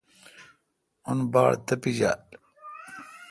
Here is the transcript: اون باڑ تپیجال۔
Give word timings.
اون 1.07 1.19
باڑ 1.33 1.51
تپیجال۔ 1.67 2.21